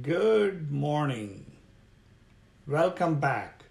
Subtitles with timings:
[0.00, 1.44] Good morning.
[2.66, 3.64] Welcome back.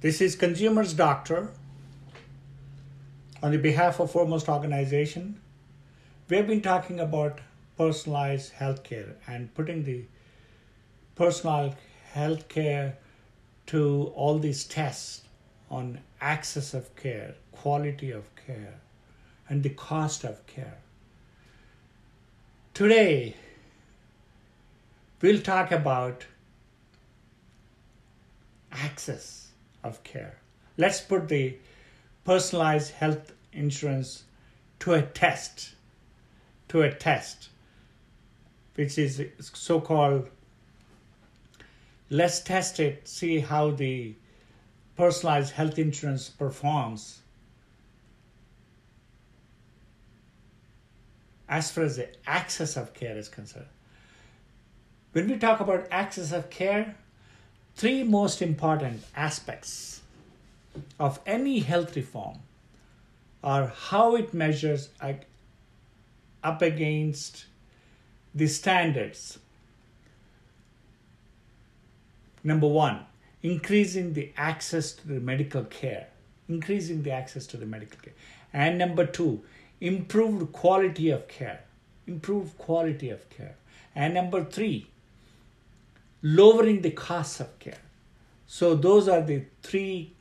[0.00, 1.52] This is Consumers Doctor
[3.44, 5.40] on the behalf of Foremost Organization.
[6.28, 7.40] We've been talking about
[7.78, 10.06] personalized healthcare and putting the
[11.14, 11.76] personal
[12.12, 12.94] healthcare
[13.66, 15.22] to all these tests
[15.70, 18.80] on access of care, quality of care,
[19.48, 20.78] and the cost of care.
[22.72, 23.36] Today,
[25.20, 26.26] we'll talk about
[28.72, 29.48] access
[29.82, 30.38] of care.
[30.76, 31.56] Let's put the
[32.24, 34.24] personalized health insurance
[34.80, 35.74] to a test,
[36.68, 37.50] to a test,
[38.74, 40.28] which is so called
[42.10, 44.14] let's test it, see how the
[44.96, 47.22] personalized health insurance performs
[51.54, 53.72] as far as the access of care is concerned.
[55.12, 56.96] When we talk about access of care,
[57.76, 60.00] three most important aspects
[60.98, 62.38] of any health reform
[63.44, 64.88] are how it measures
[66.42, 67.44] up against
[68.34, 69.38] the standards.
[72.42, 73.06] Number one,
[73.44, 76.08] increasing the access to the medical care,
[76.48, 78.14] increasing the access to the medical care.
[78.52, 79.44] And number two,
[79.80, 81.64] improved quality of care,
[82.06, 83.56] improved quality of care.
[83.94, 84.88] And number three,
[86.22, 87.78] lowering the cost of care.
[88.46, 90.14] So those are the three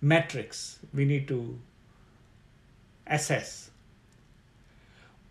[0.00, 1.58] metrics we need to
[3.06, 3.70] assess.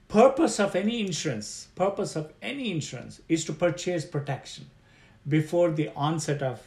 [0.08, 4.70] Purpose of any insurance, purpose of any insurance is to purchase protection
[5.28, 6.62] before the onset of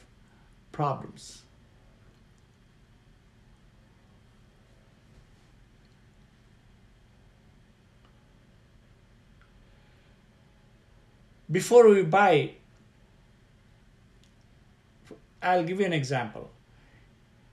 [0.73, 1.43] problems.
[11.51, 12.53] Before we buy,
[15.43, 16.51] I'll give you an example.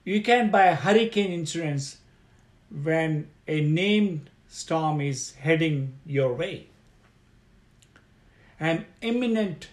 [0.04, 1.98] You can buy hurricane insurance
[2.72, 6.68] when a named storm is heading your way.
[8.60, 9.70] An imminent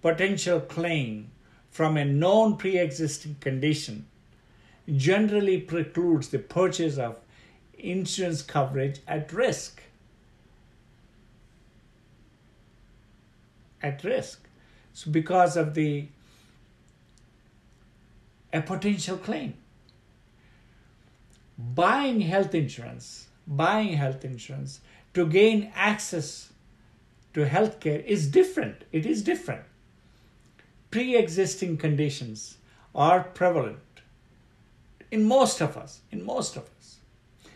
[0.00, 1.30] potential claim
[1.70, 4.06] from a known pre existing condition
[4.96, 7.20] generally precludes the purchase of
[7.78, 9.81] insurance coverage at risk.
[13.82, 14.48] At risk.
[14.92, 16.08] So because of the
[18.52, 19.54] a potential claim.
[21.58, 24.80] Buying health insurance, buying health insurance
[25.14, 26.50] to gain access
[27.34, 28.84] to healthcare is different.
[28.92, 29.62] It is different.
[30.90, 32.58] Pre-existing conditions
[32.94, 33.78] are prevalent
[35.10, 36.98] in most of us, in most of us.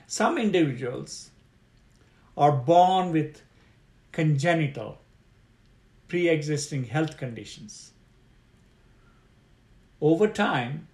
[0.07, 1.31] Some individuals
[2.37, 3.43] are born with
[4.13, 4.99] congenital
[6.09, 7.93] pre existing health conditions.
[10.01, 10.89] Over time,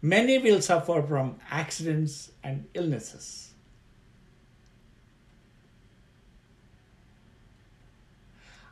[0.00, 3.50] many will suffer from accidents and illnesses.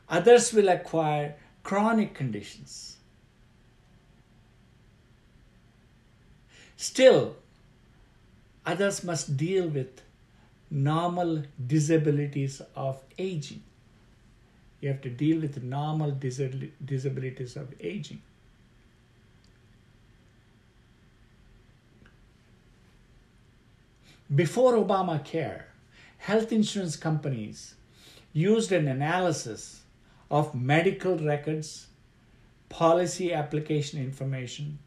[0.09, 1.35] Others will acquire
[1.65, 2.97] chronic conditions.
[6.77, 7.37] Still,
[8.65, 10.03] others must deal with
[10.71, 13.63] normal disabilities of aging.
[14.87, 18.23] You have to deal with normal disabilities of aging.
[24.33, 25.63] Before Obamacare,
[26.19, 27.75] health insurance companies
[28.33, 29.83] used an analysis
[30.31, 31.89] of medical records,
[32.69, 34.79] policy application information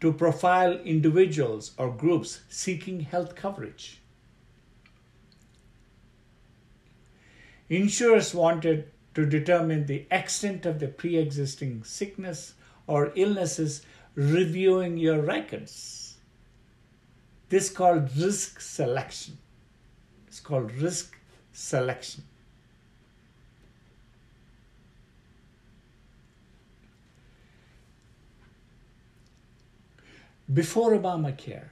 [0.00, 4.00] to profile individuals or groups seeking health coverage.
[7.68, 12.54] Insurers wanted to determine the extent of the pre existing sickness
[12.86, 13.82] or illnesses
[14.14, 16.16] reviewing your records.
[17.48, 19.38] This called risk selection.
[20.26, 21.16] It's called risk
[21.52, 22.24] selection.
[30.52, 31.70] Before Obamacare,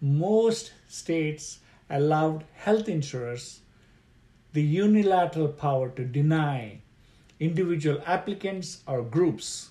[0.00, 3.60] most states allowed health insurers
[4.52, 6.80] the unilateral power to deny
[7.38, 9.70] individual applicants or groups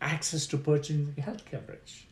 [0.00, 2.06] access to purchasing health coverage.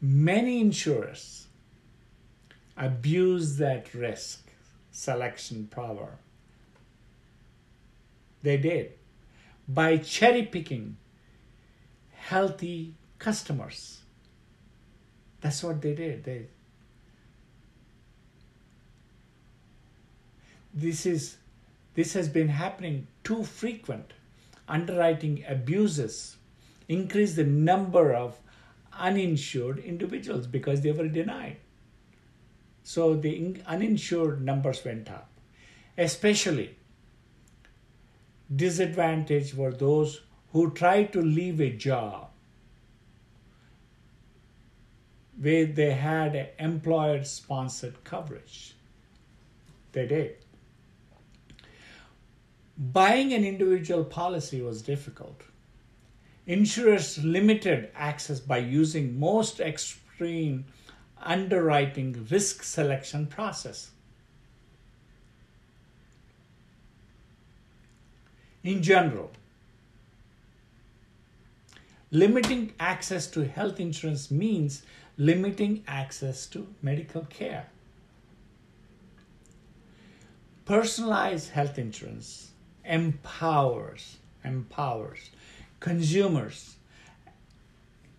[0.00, 1.46] Many insurers
[2.76, 4.50] abuse that risk
[4.90, 6.18] selection power.
[8.42, 8.92] They did
[9.66, 10.96] by cherry picking
[12.12, 14.00] healthy customers.
[15.40, 16.24] That's what they did.
[16.24, 16.46] They
[20.74, 21.36] this is
[21.94, 24.12] this has been happening too frequent.
[24.66, 26.36] Underwriting abuses
[26.88, 28.38] increase the number of
[28.92, 31.58] uninsured individuals because they were denied.
[32.82, 35.30] So the uninsured numbers went up.
[35.96, 36.76] Especially
[38.54, 40.22] disadvantaged were those
[40.52, 42.30] who tried to leave a job
[45.40, 48.74] where they had employer sponsored coverage.
[49.92, 50.43] They did.
[52.76, 55.42] Buying an individual policy was difficult.
[56.46, 60.64] Insurers limited access by using most extreme
[61.22, 63.90] underwriting risk selection process.
[68.64, 69.30] In general,
[72.10, 74.82] limiting access to health insurance means
[75.16, 77.66] limiting access to medical care.
[80.64, 82.52] Personalized health insurance
[82.84, 85.30] empowers empowers
[85.80, 86.76] consumers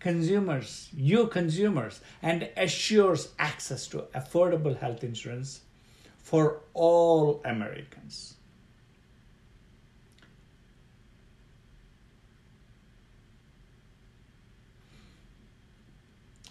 [0.00, 5.60] consumers you consumers and assures access to affordable health insurance
[6.26, 8.34] for all Americans.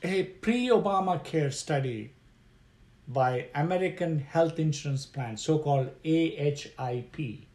[0.01, 2.13] A pre Obamacare study
[3.07, 7.47] by American Health Insurance Plan, so called AHIP,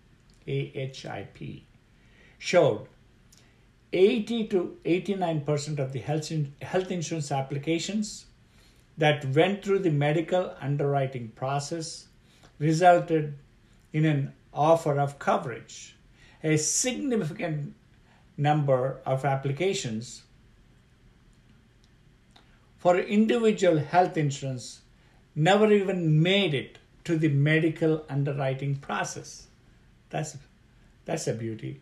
[0.50, 1.62] AHIP,
[2.38, 2.86] showed
[3.92, 8.26] 80 to 89% of the health, in, health insurance applications
[8.98, 12.06] that went through the medical underwriting process
[12.58, 13.34] resulted
[13.92, 15.96] in an offer of coverage.
[16.44, 17.74] A significant
[18.36, 20.22] number of applications
[22.78, 24.80] for individual health insurance
[25.34, 29.46] never even made it to the medical underwriting process.
[30.10, 30.36] That's,
[31.04, 31.80] that's a beauty.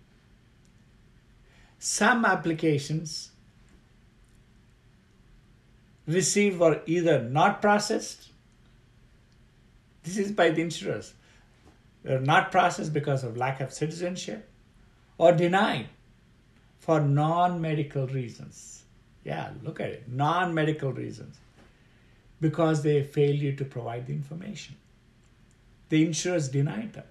[1.79, 3.31] Some applications
[6.07, 8.31] received were either not processed,
[10.03, 11.15] this is by the insurers,
[12.03, 14.49] they're not processed because of lack of citizenship,
[15.19, 15.89] or denied
[16.79, 18.83] for non medical reasons.
[19.25, 20.09] Yeah, look at it.
[20.09, 21.37] Non medical reasons.
[22.41, 24.77] Because they failed you to provide the information.
[25.91, 27.05] The insurers denied them.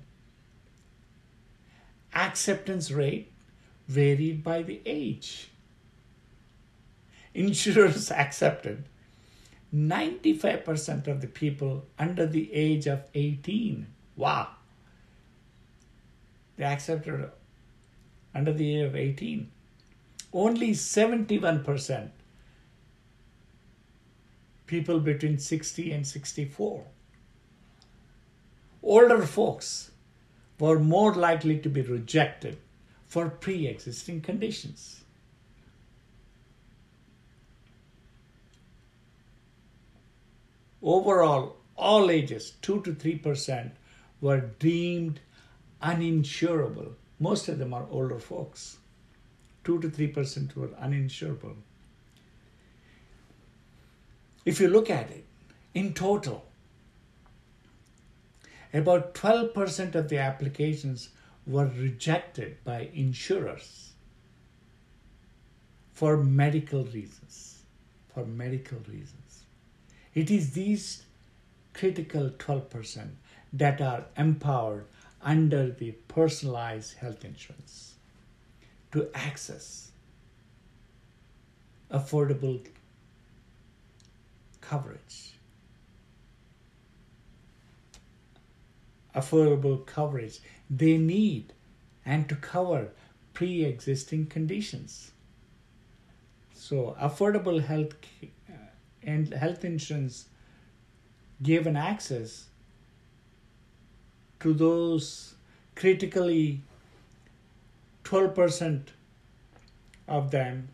[2.17, 3.31] Acceptance rate
[3.87, 5.51] varied by the age.
[7.33, 8.85] Insurers accepted
[9.73, 13.87] 95% of the people under the age of 18.
[14.15, 14.47] Wow.
[16.57, 17.29] They accepted
[18.33, 19.51] under the age of 18
[20.33, 22.09] only 71%
[24.65, 26.83] people between 60 and 64.
[28.83, 29.91] Older folks
[30.59, 32.57] were more likely to be rejected
[33.05, 35.03] for pre existing conditions.
[40.81, 43.71] Overall, all ages, 2 to 3%,
[44.21, 45.19] were deemed
[45.81, 46.93] uninsurable.
[47.19, 48.77] Most of them are older folks.
[49.63, 51.55] 2 to 3% were uninsurable.
[54.45, 55.25] If you look at it,
[55.73, 56.46] in total,
[58.73, 61.09] about 12% of the applications
[61.45, 63.93] were rejected by insurers
[65.93, 67.63] for medical reasons.
[68.13, 69.43] For medical reasons.
[70.13, 71.03] It is these
[71.73, 73.09] critical 12%
[73.53, 74.85] that are empowered
[75.21, 77.95] under the personalized health insurance
[78.91, 79.91] to access
[81.91, 82.65] affordable
[84.61, 85.36] coverage.
[89.17, 91.53] Affordable coverage they need
[92.05, 92.89] and to cover
[93.33, 95.11] pre existing conditions.
[96.53, 98.53] So, affordable health uh,
[99.03, 100.27] and health insurance
[101.41, 102.47] gave an access
[104.39, 105.35] to those
[105.75, 106.61] critically
[108.03, 108.81] 12%
[110.07, 110.69] of them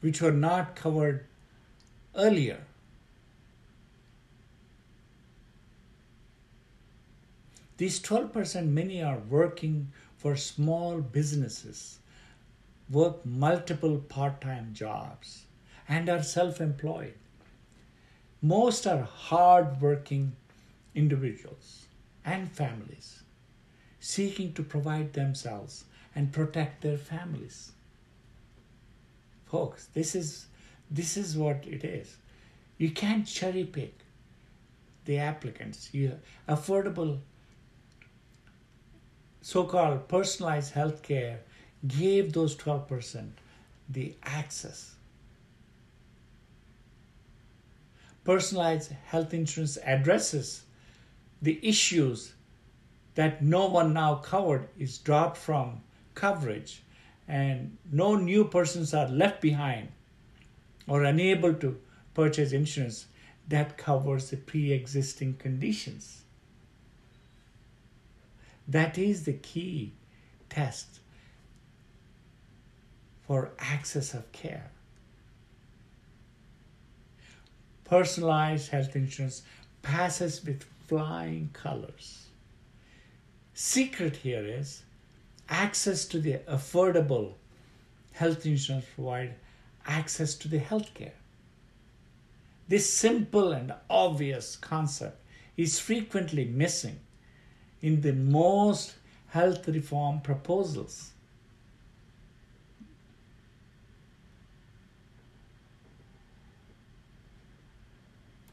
[0.00, 1.26] which were not covered
[2.14, 2.58] earlier.
[7.76, 11.98] These 12%, many are working for small businesses,
[12.90, 15.44] work multiple part time jobs,
[15.88, 17.14] and are self employed.
[18.40, 20.32] Most are hard working
[20.94, 21.86] individuals
[22.24, 23.22] and families
[24.06, 27.72] seeking to provide themselves and protect their families.
[29.46, 30.46] Folks, this is
[30.90, 32.16] this is what it is.
[32.78, 33.94] You can't cherry pick
[35.06, 35.92] the applicants.
[35.92, 36.18] You
[36.48, 37.18] affordable
[39.46, 41.38] so-called personalized health care
[41.86, 43.28] gave those 12%
[43.88, 44.96] the access.
[48.24, 50.64] Personalized health insurance addresses
[51.40, 52.34] the issues
[53.14, 55.80] that no one now covered is dropped from
[56.16, 56.82] coverage
[57.28, 59.86] and no new persons are left behind
[60.88, 61.78] or unable to
[62.14, 63.06] purchase insurance
[63.46, 66.24] that covers the pre-existing conditions
[68.68, 69.92] that is the key
[70.48, 71.00] test
[73.26, 74.70] for access of care
[77.84, 79.42] personalized health insurance
[79.82, 82.26] passes with flying colors
[83.54, 84.82] secret here is
[85.48, 87.34] access to the affordable
[88.12, 89.34] health insurance provide
[89.86, 91.14] access to the health care.
[92.68, 95.22] This simple and obvious concept
[95.56, 96.98] is frequently missing
[97.86, 98.94] in the most
[99.28, 101.12] health reform proposals.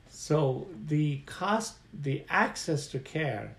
[0.08, 3.56] So the cost, the access to care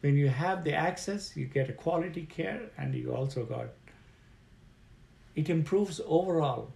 [0.00, 3.68] when you have the access, you get a quality care and you also got
[5.36, 6.72] it improves overall.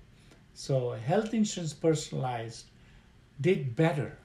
[0.55, 2.67] So health insurance personalized
[3.41, 4.17] did better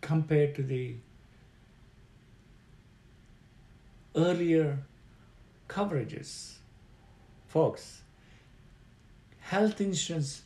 [0.00, 0.96] compared to the
[4.14, 4.78] earlier
[5.68, 6.54] coverages.
[7.46, 8.02] Folks,
[9.40, 10.42] health insurance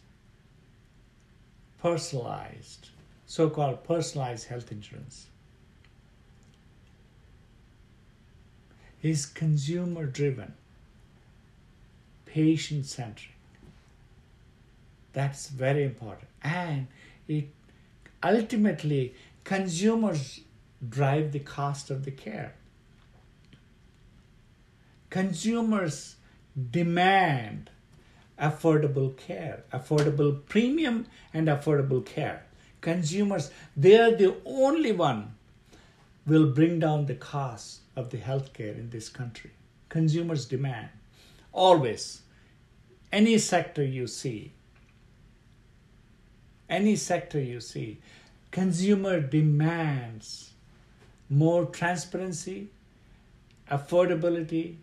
[1.81, 2.89] personalized,
[3.27, 5.27] so called personalized health insurance
[9.03, 10.55] is consumer driven,
[12.27, 13.35] patient centric.
[15.13, 16.29] That's very important.
[16.43, 16.89] And
[17.27, 17.49] it
[18.23, 20.41] ultimately consumers
[20.89, 22.55] drive the cost of the care.
[25.11, 26.17] Consumers
[26.71, 27.71] demand
[28.39, 32.45] affordable care, affordable premium and affordable care.
[32.81, 35.35] Consumers, they are the only one
[36.27, 39.51] will bring down the cost of the healthcare in this country.
[39.89, 40.91] Consumers demand
[41.53, 42.23] always
[43.11, 44.53] any sector you see
[46.69, 47.99] any sector you see
[48.51, 50.53] consumer demands
[51.31, 52.69] more transparency
[53.71, 54.77] affordability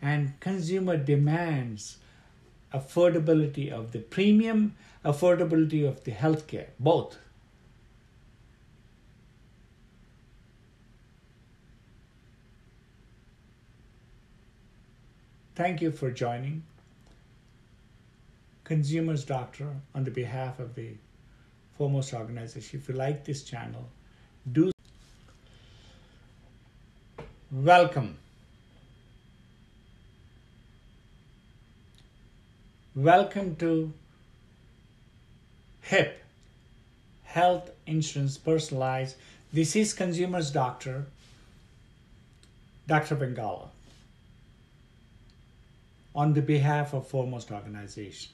[0.00, 1.98] and consumer demands
[2.72, 4.74] affordability of the premium
[5.04, 7.16] affordability of the healthcare both
[15.56, 16.64] Thank you for joining
[18.64, 20.90] Consumers Doctor on the behalf of the
[21.78, 22.78] Foremost organization.
[22.78, 23.88] If you like this channel,
[24.52, 24.70] do
[27.50, 28.18] welcome.
[32.96, 33.92] Welcome to
[35.82, 36.24] HIP,
[37.24, 39.16] Health Insurance Personalized.
[39.52, 41.04] This is Consumers Doctor,
[42.88, 43.14] Dr.
[43.14, 43.68] Bengala
[46.14, 48.32] on the behalf of Foremost Organization.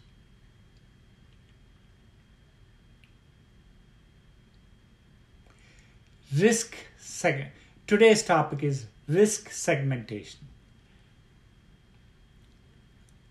[6.34, 7.48] Risk seg-
[7.86, 10.40] Today's topic is risk segmentation.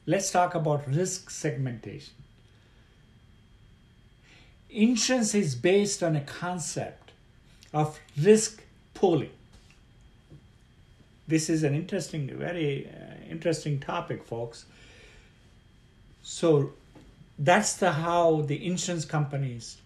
[0.06, 2.14] Let's talk about risk segmentation.
[4.70, 7.12] Insurance is based on a concept
[7.74, 9.30] of risk pooling.
[11.28, 14.66] This is an interesting, very uh, interesting topic, folks.
[16.24, 16.74] So
[17.38, 19.78] that's the how the insurance companies,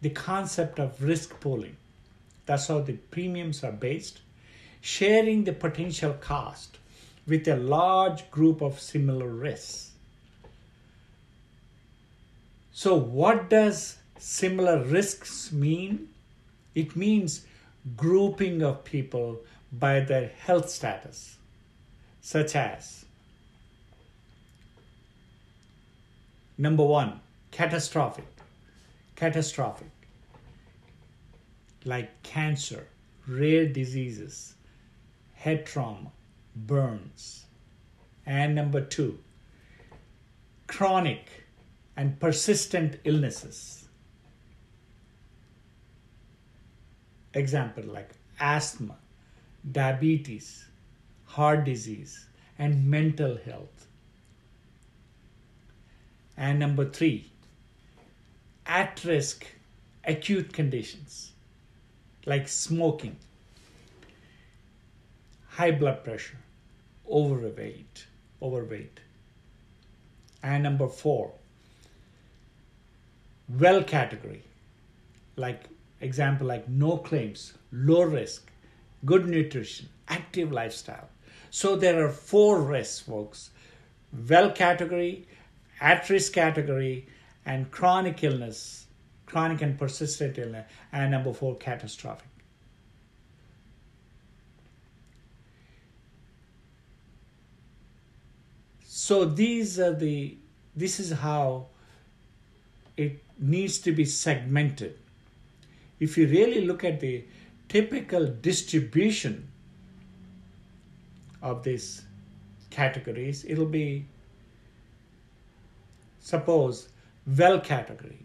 [0.00, 1.76] the concept of risk pooling.
[2.46, 4.20] That's how the premiums are based,
[4.80, 6.78] sharing the potential cost
[7.26, 9.92] with a large group of similar risks.
[12.72, 16.08] So, what does similar risks mean?
[16.74, 17.46] It means
[17.96, 19.40] grouping of people
[19.72, 21.36] by their health status
[22.24, 23.04] such as
[26.56, 28.24] number one, catastrophic,
[29.14, 29.90] catastrophic,
[31.84, 32.86] like cancer,
[33.28, 34.54] rare diseases,
[35.34, 36.10] head trauma,
[36.54, 37.44] burns.
[38.26, 39.18] And number two,
[40.66, 41.28] chronic
[41.96, 43.86] and persistent illnesses.
[47.34, 48.96] Example like asthma,
[49.70, 50.64] diabetes,
[51.26, 52.26] heart disease,
[52.58, 53.86] and mental health.
[56.36, 57.30] And number three,
[58.66, 59.46] at risk
[60.04, 61.32] acute conditions
[62.26, 63.16] like smoking,
[65.48, 66.38] high blood pressure,
[67.14, 68.06] overweight,
[68.42, 69.00] overweight.
[70.42, 71.32] And number four,
[73.48, 74.42] well category,
[75.36, 75.68] like
[76.00, 78.50] example like no claims, low risk,
[79.04, 81.08] good nutrition, active lifestyle.
[81.50, 83.50] So there are four risks, folks.
[84.28, 85.26] Well category,
[85.80, 87.06] at risk category,
[87.46, 88.86] and chronic illness,
[89.26, 92.33] chronic and persistent illness, and number four, catastrophic.
[99.04, 100.38] So these are the
[100.74, 101.66] this is how
[102.96, 104.98] it needs to be segmented.
[106.00, 107.24] If you really look at the
[107.68, 109.48] typical distribution
[111.42, 112.06] of these
[112.70, 114.06] categories, it'll be
[116.20, 116.88] suppose
[117.26, 118.20] well category.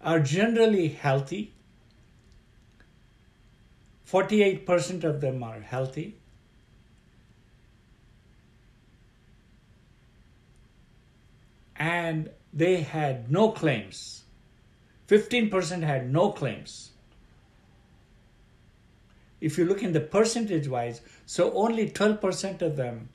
[0.00, 1.52] Are generally healthy.
[4.10, 6.16] 48% of them are healthy
[11.82, 14.24] and they had no claims
[15.08, 16.90] 15% had no claims
[19.40, 23.08] if you look in the percentage wise so only 12% of them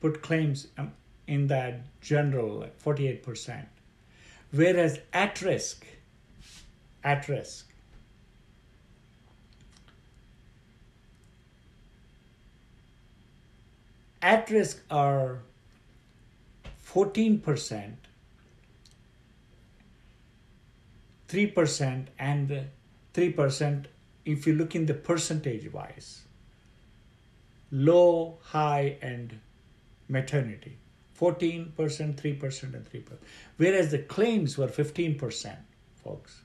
[0.00, 0.92] put claims um,
[1.26, 3.66] in that general 48%.
[4.50, 5.86] Whereas at risk,
[7.04, 7.72] at risk,
[14.20, 15.42] at risk are
[16.92, 17.92] 14%,
[21.28, 22.68] 3%, and
[23.14, 23.84] 3%
[24.24, 26.22] if you look in the percentage wise.
[27.70, 29.38] Low, high, and
[30.08, 30.78] maternity
[31.20, 33.02] 14%, 3%, and 3%.
[33.58, 35.56] Whereas the claims were 15%,
[36.02, 36.42] folks.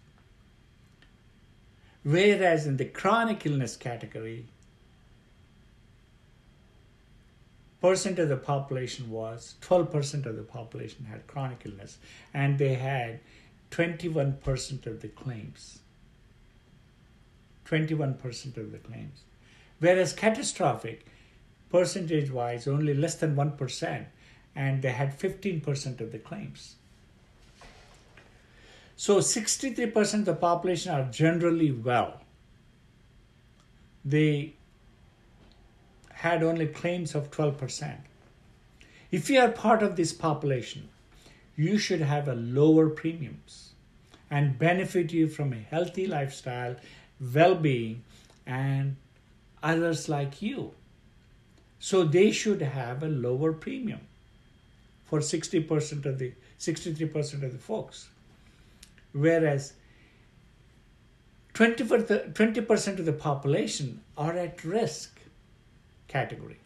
[2.03, 4.47] Whereas in the chronic illness category,
[7.85, 11.99] percent of the population was 12% of the population had chronic illness,
[12.33, 13.19] and they had
[13.69, 15.79] 21% of the claims.
[17.65, 19.21] 21% of the claims.
[19.77, 21.05] Whereas catastrophic,
[21.69, 24.05] percentage wise only less than 1%,
[24.55, 26.77] and they had 15% of the claims.
[28.95, 32.19] So 63% of the population are generally well.
[34.03, 34.54] They
[36.15, 37.97] had only claims of 12%.
[39.11, 40.87] If you are part of this population,
[41.55, 43.73] you should have a lower premiums
[44.31, 46.77] and benefit you from a healthy lifestyle,
[47.19, 48.03] well-being,
[48.45, 48.95] and
[49.61, 50.71] others like you.
[51.79, 54.01] So they should have a lower premium
[55.03, 58.07] for 60% of the 63% of the folks.
[59.11, 59.73] Whereas
[61.53, 65.14] 20%, 20% of the population are at risk
[66.15, 66.59] category.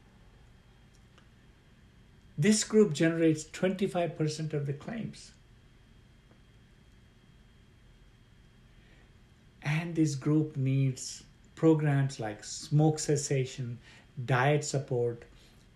[2.37, 5.31] This group generates 25% of the claims.
[9.63, 11.23] And this group needs
[11.55, 13.79] programs like smoke cessation,
[14.25, 15.25] diet support,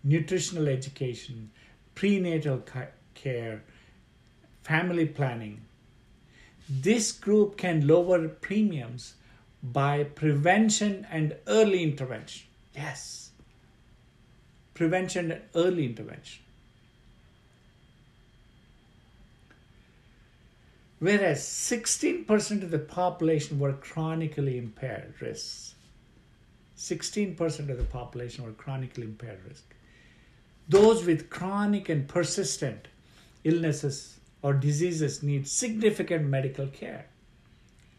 [0.04, 1.50] nutritional education,
[1.96, 2.62] prenatal
[3.14, 3.62] care,
[4.62, 5.60] family planning.
[6.68, 9.14] This group can lower premiums
[9.62, 12.46] by prevention and early intervention.
[12.74, 13.32] Yes,
[14.74, 16.42] prevention and early intervention.
[20.98, 25.74] Whereas 16% of the population were chronically impaired risks.
[26.78, 29.74] 16% of the population were chronically impaired risk.
[30.68, 32.88] Those with chronic and persistent
[33.44, 37.06] illnesses or diseases need significant medical care.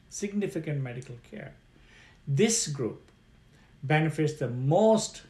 [0.09, 1.53] Significant medical care.
[2.27, 3.11] This group
[3.83, 5.21] benefits the most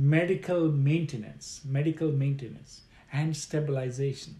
[0.00, 2.80] medical maintenance, medical maintenance
[3.12, 4.34] and stabilization.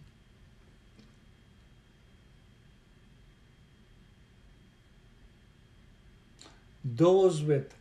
[6.83, 7.75] Those with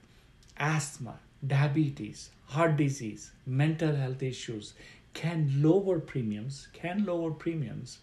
[0.58, 4.74] asthma, diabetes, heart disease, mental health issues
[5.14, 8.00] can lower premiums, can lower premiums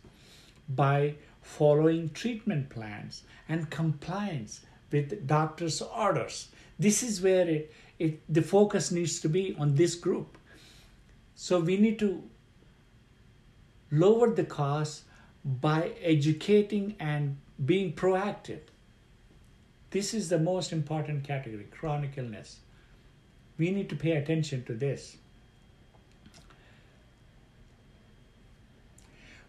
[0.71, 6.49] by following treatment plans and compliance with doctor's orders.
[6.79, 10.39] This is where it, it, the focus needs to be on this group.
[11.35, 12.23] So we need to
[13.91, 15.03] lower the cost
[15.45, 18.61] by educating and being proactive.
[19.91, 22.59] This is the most important category chronic illness.
[23.57, 25.17] We need to pay attention to this.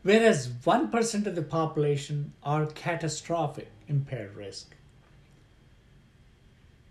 [0.03, 4.76] Whereas 1% of the population are catastrophic impaired risk.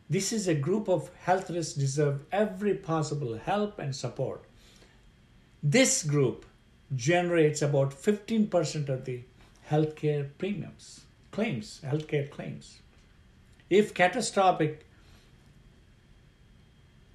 [0.08, 4.44] This is a group of health risks deserve every possible help and support.
[5.62, 6.46] This group
[6.94, 9.22] generates about 15% of the
[9.68, 11.00] healthcare premiums,
[11.32, 12.78] claims, healthcare claims.
[13.68, 14.86] If catastrophic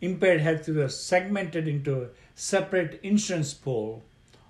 [0.01, 4.03] impaired health were segmented into a separate insurance pool,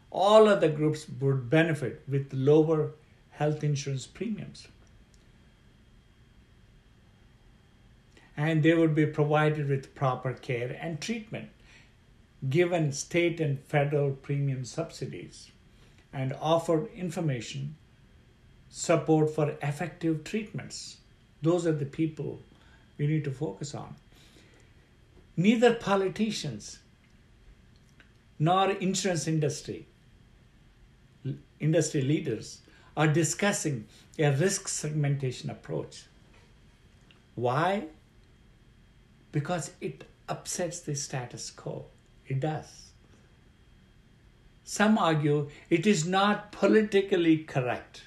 [0.10, 2.92] all other groups would benefit with lower
[3.32, 4.68] health insurance premiums.
[8.38, 11.50] And they would be provided with proper care and treatment,
[12.50, 15.52] given state and federal premium subsidies,
[16.14, 17.76] and offered information
[18.70, 20.98] support for effective treatments.
[21.42, 22.42] Those are the people
[22.98, 23.96] we need to focus on.
[25.36, 26.80] Neither politicians
[28.40, 29.86] nor insurance industry
[31.60, 32.62] industry leaders
[32.98, 33.86] are discussing
[34.18, 36.06] a risk segmentation approach.
[37.36, 37.86] Why?
[39.32, 41.86] Because it upsets the status quo.
[42.28, 42.92] It does.
[44.64, 48.04] Some argue it is not politically correct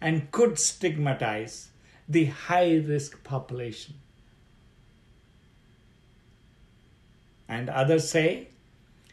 [0.00, 1.68] and could stigmatize
[2.08, 3.94] the high risk population.
[7.48, 8.48] And others say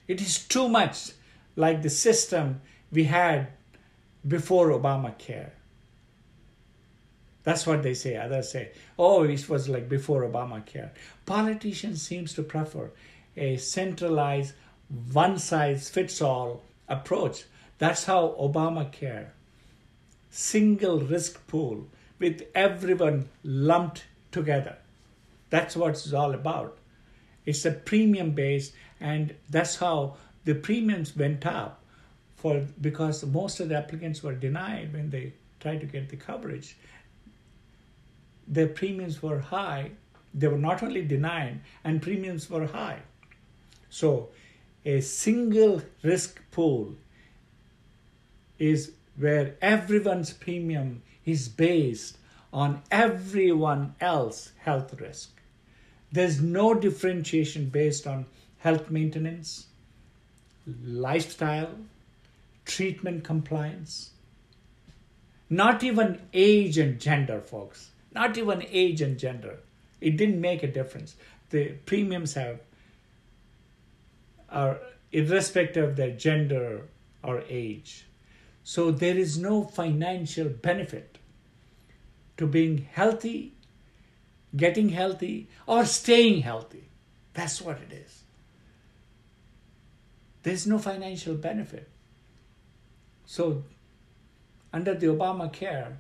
[0.08, 1.12] it is too much
[1.56, 3.49] like the system we had
[4.27, 5.51] before Obamacare.
[7.48, 8.18] That's what they say.
[8.18, 10.90] Others say, oh, it was like before Obamacare.
[11.26, 12.92] Politicians seems to prefer
[13.38, 14.54] a centralized,
[15.14, 17.46] one size fits all approach.
[17.78, 19.28] That's how Obamacare
[20.30, 21.88] single risk pool
[22.20, 24.76] with everyone lumped together.
[25.50, 26.78] That's what it's all about.
[27.46, 31.82] It's a premium based, and that's how the premiums went up
[32.36, 35.32] for because most of the applicants were denied when they
[35.62, 36.76] tried to get the coverage.
[38.48, 39.92] Their premiums were high.
[40.34, 43.00] They were not only denied, and premiums were high.
[43.90, 44.30] So,
[44.86, 46.96] a single risk pool
[48.60, 52.18] is where everyone's premium is based
[52.54, 55.30] on everyone else health risk.
[56.12, 58.26] There's no differentiation based on
[58.60, 59.68] health maintenance,
[60.84, 61.76] lifestyle,
[62.66, 64.12] treatment compliance,
[65.50, 67.92] not even age and gender, folks.
[68.17, 69.60] Not even age and gender.
[70.01, 71.15] It didn't make a difference.
[71.51, 72.62] The premiums have
[74.49, 74.80] are
[75.12, 76.88] irrespective of their gender
[77.23, 78.08] or age.
[78.63, 81.19] So there is no financial benefit
[82.38, 83.53] to being healthy,
[84.56, 86.86] getting healthy, or staying healthy.
[87.36, 88.23] That's what it is.
[90.41, 91.88] There's no financial benefit.
[93.27, 93.63] So,
[94.73, 95.97] under the Obamacare,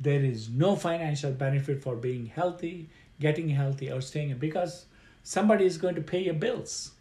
[0.00, 2.88] there is no financial benefit for being healthy,
[3.20, 4.86] getting healthy, or staying because
[5.22, 6.92] somebody is going to pay your bills.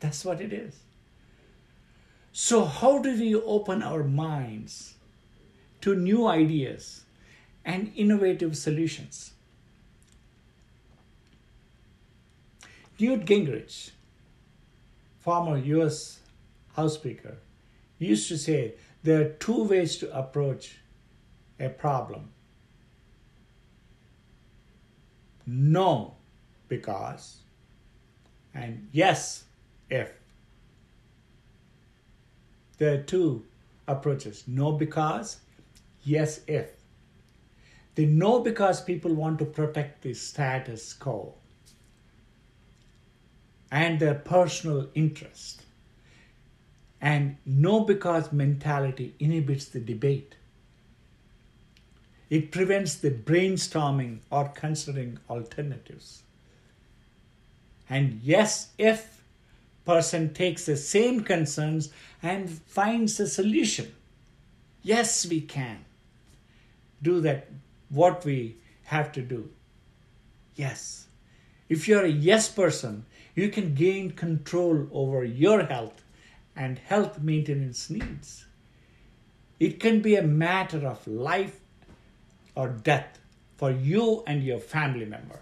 [0.00, 0.74] That's what it is.
[2.32, 4.94] So, how do we open our minds
[5.80, 7.04] to new ideas
[7.64, 9.32] and innovative solutions?
[12.98, 13.90] Newt Gingrich,
[15.20, 16.20] former US
[16.74, 17.38] House Speaker,
[17.98, 20.76] used to say there are two ways to approach
[21.58, 22.30] a problem
[25.46, 26.14] no,
[26.68, 27.36] because,
[28.52, 29.44] and yes,
[29.88, 30.10] if.
[32.78, 33.44] There are two
[33.86, 35.38] approaches no because,
[36.02, 36.70] yes if.
[37.94, 41.34] The no because people want to protect the status quo
[43.70, 45.62] and their personal interest.
[47.00, 50.35] And no because mentality inhibits the debate.
[52.28, 56.22] It prevents the brainstorming or considering alternatives.
[57.88, 59.16] And yes, if
[59.86, 61.90] person takes the same concerns
[62.22, 63.94] and finds a solution.
[64.82, 65.84] Yes, we can
[67.00, 67.48] do that,
[67.88, 69.48] what we have to do.
[70.56, 71.06] Yes.
[71.68, 76.02] If you're a yes person, you can gain control over your health
[76.56, 78.46] and health maintenance needs.
[79.60, 81.60] It can be a matter of life
[82.56, 83.20] or death
[83.56, 85.38] for you and your family member.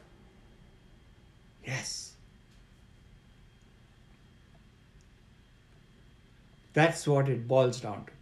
[1.64, 2.14] Yes.
[6.74, 8.12] That's what it boils down to.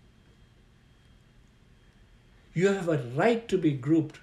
[2.55, 4.21] You have a right to be grouped.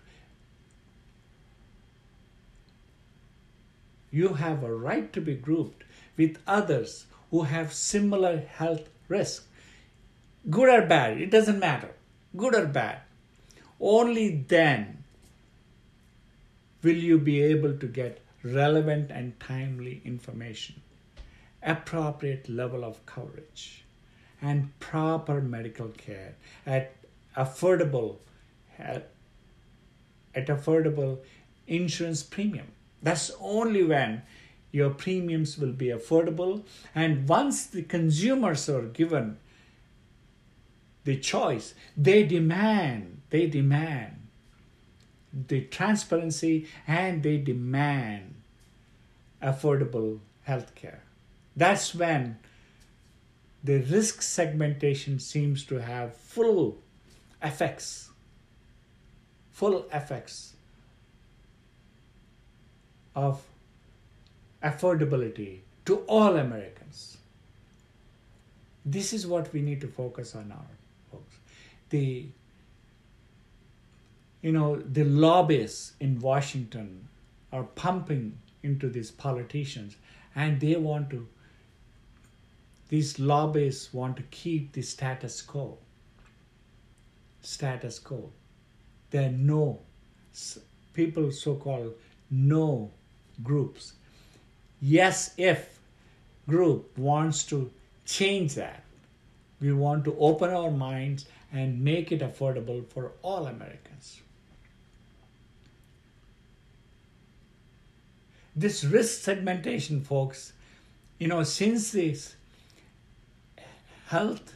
[4.12, 5.84] You have a right to be grouped
[6.17, 9.47] with others who have similar health risk.
[10.49, 11.91] good or bad, it doesn't matter,
[12.36, 13.01] good or bad,
[13.79, 15.03] only then
[16.83, 20.81] will you be able to get relevant and timely information,
[21.61, 23.83] appropriate level of coverage,
[24.41, 26.95] and proper medical care at
[27.35, 28.17] affordable
[28.77, 31.19] at affordable
[31.67, 32.67] insurance premium.
[33.01, 34.23] That's only when
[34.71, 36.63] your premiums will be affordable.
[36.93, 39.37] And once the consumers are given
[41.03, 44.15] the choice, they demand, they demand
[45.47, 48.35] the transparency and they demand
[49.41, 51.03] affordable health care.
[51.55, 52.39] That's when
[53.63, 56.77] the risk segmentation seems to have full
[57.41, 58.09] effects,
[59.51, 60.53] full effects
[63.15, 63.41] of
[64.63, 67.17] affordability to all Americans.
[68.85, 70.65] This is what we need to focus on now,
[71.11, 71.35] folks.
[71.89, 72.27] The
[74.41, 77.08] you know the lobbyists in Washington
[77.52, 79.95] are pumping into these politicians
[80.36, 81.28] and they want to
[82.89, 85.78] these lobbyists want to keep the status quo.
[87.41, 88.32] Status quo.
[89.12, 89.82] There are no
[90.93, 91.93] people so-called
[92.32, 92.91] no
[93.43, 93.93] groups.
[94.82, 95.80] Yes if
[96.47, 97.71] group wants to
[98.06, 98.84] change that
[99.62, 104.21] we want to open our minds and make it affordable for all americans
[108.55, 110.53] this risk segmentation folks
[111.17, 112.35] you know since this
[114.07, 114.53] health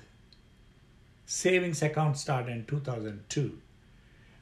[1.26, 3.58] savings account started in 2002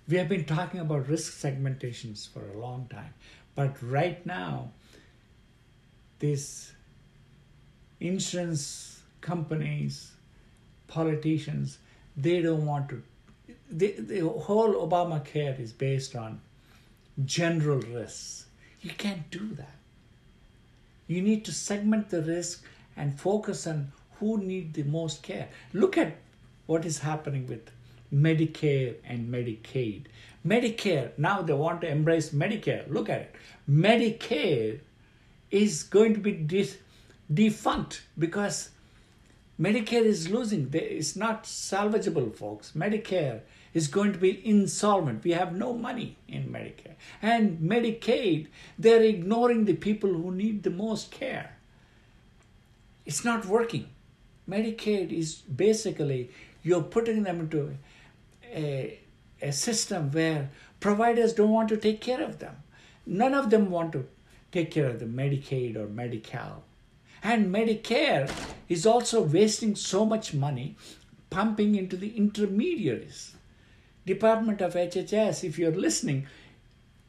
[0.07, 3.13] we have been talking about risk segmentations for a long time
[3.55, 4.71] but right now
[6.19, 6.71] these
[7.99, 10.11] insurance companies,
[10.87, 11.77] politicians,
[12.17, 13.01] they don't want to.
[13.69, 16.41] They, the whole Obamacare is based on
[17.23, 18.45] general risks.
[18.81, 19.75] You can't do that.
[21.07, 22.63] You need to segment the risk
[22.95, 25.49] and focus on who need the most care.
[25.73, 26.15] Look at
[26.65, 27.69] what is happening with
[28.13, 30.05] Medicare and Medicaid.
[30.45, 32.89] Medicare, now they want to embrace Medicare.
[32.89, 33.35] Look at it.
[33.69, 34.79] Medicare
[35.49, 36.77] is going to be de-
[37.31, 38.69] defunct because
[39.59, 40.69] Medicare is losing.
[40.73, 42.71] It's not salvageable, folks.
[42.75, 43.41] Medicare
[43.73, 45.23] is going to be insolvent.
[45.23, 46.95] We have no money in Medicare.
[47.21, 51.57] And Medicaid, they're ignoring the people who need the most care.
[53.05, 53.87] It's not working.
[54.49, 56.29] Medicaid is basically
[56.63, 57.77] you're putting them into
[58.53, 58.99] a,
[59.41, 62.55] a system where providers don't want to take care of them.
[63.05, 64.07] None of them want to
[64.51, 66.63] take care of the Medicaid or Medi-Cal.
[67.23, 68.31] And Medicare
[68.67, 70.75] is also wasting so much money
[71.29, 73.35] pumping into the intermediaries.
[74.05, 76.27] Department of HHS, if you're listening,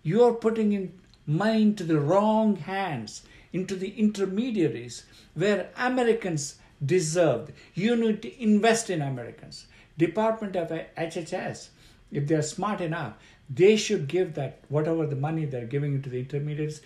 [0.02, 7.50] you're putting in money into the wrong hands, into the intermediaries where Americans deserve.
[7.74, 9.66] You need to invest in Americans.
[9.96, 11.68] Department of HHS,
[12.11, 13.14] if they're smart enough,
[13.48, 16.81] they should give that whatever the money they're giving to the intermediaries,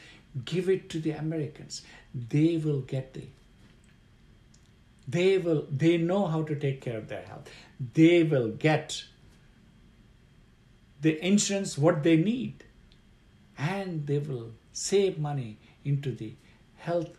[0.45, 1.83] give it to the Americans.
[2.15, 3.23] They will get the
[5.09, 7.49] they will they know how to take care of their health.
[7.95, 9.05] They will get
[11.01, 12.65] the insurance what they need.
[13.59, 16.35] And they will save money into the
[16.77, 17.19] health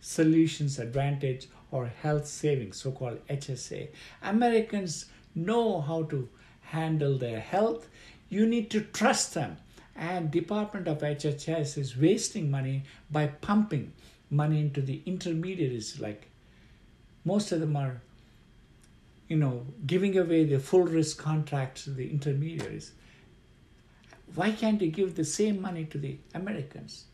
[0.00, 3.88] solutions advantage or health savings so-called hsa
[4.22, 6.28] americans know how to
[6.60, 7.88] handle their health.
[8.28, 9.56] You need to trust them.
[9.96, 13.92] And department of hhs is wasting money by pumping
[14.30, 16.00] money into the intermediaries.
[16.00, 16.28] Like
[17.24, 18.00] most of them are
[19.28, 22.92] you know giving away the full risk contracts to the intermediaries
[24.34, 27.04] why can't you give the same money to the americans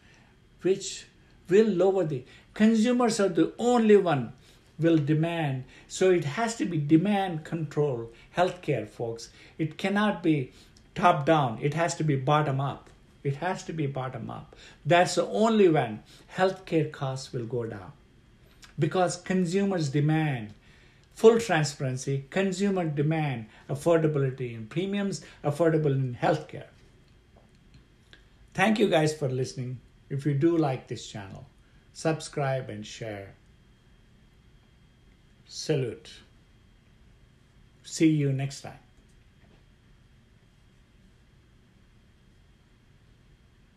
[0.62, 1.07] which
[1.49, 4.33] will lower the consumers are the only one
[4.79, 10.53] will demand so it has to be demand control healthcare folks it cannot be
[10.94, 11.59] top down.
[11.61, 12.90] It has to be bottom up.
[13.23, 14.57] It has to be bottom up.
[14.85, 16.03] That's the only when
[16.37, 17.92] healthcare costs will go down.
[18.79, 20.55] Because consumers demand
[21.21, 26.71] full transparency, consumer demand affordability in premiums, affordable in healthcare.
[28.55, 29.81] Thank you guys for listening.
[30.09, 31.45] If you do like this channel,
[31.93, 33.35] subscribe and share.
[35.45, 36.11] Salute.
[37.83, 38.89] See you next time.